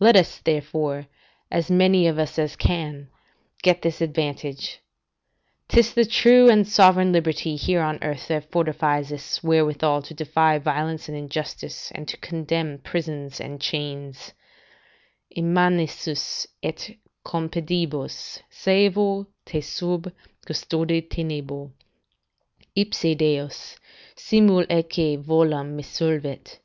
Let 0.00 0.16
us, 0.16 0.38
therefore, 0.40 1.06
as 1.48 1.70
many 1.70 2.08
of 2.08 2.18
us 2.18 2.40
as 2.40 2.56
can, 2.56 3.08
get 3.62 3.82
this 3.82 4.00
advantage; 4.00 4.80
'tis 5.68 5.94
the 5.94 6.04
true 6.06 6.50
and 6.50 6.66
sovereign 6.66 7.12
liberty 7.12 7.54
here 7.54 7.80
on 7.80 8.02
earth, 8.02 8.26
that 8.26 8.50
fortifies 8.50 9.12
us 9.12 9.44
wherewithal 9.44 10.02
to 10.02 10.12
defy 10.12 10.58
violence 10.58 11.08
and 11.08 11.16
injustice, 11.16 11.92
and 11.92 12.08
to 12.08 12.16
contemn 12.16 12.78
prisons 12.78 13.40
and 13.40 13.60
chains: 13.60 14.32
"In 15.30 15.54
manicis 15.54 16.48
et 16.64 16.90
Compedibus 17.24 18.40
saevo 18.50 19.28
te 19.46 19.60
sub 19.60 20.10
custode 20.46 21.08
tenebo. 21.08 21.70
Ipse 22.74 23.14
Deus, 23.16 23.76
simul 24.16 24.64
atque 24.68 25.16
volam, 25.22 25.76
me 25.76 25.84
solvet. 25.84 26.58